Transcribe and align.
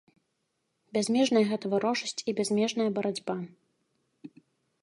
Бязмежная 0.97 1.43
гэта 1.51 1.71
варожасць 1.73 2.23
і 2.31 2.35
бязмежная 2.39 2.89
барацьба! 2.97 3.37